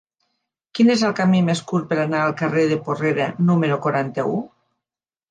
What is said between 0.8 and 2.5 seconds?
és el camí més curt per anar al